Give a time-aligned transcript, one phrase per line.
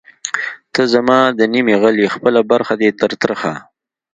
[0.73, 3.53] ته زما د نیمې غل ئې خپله برخه دی تر ترخه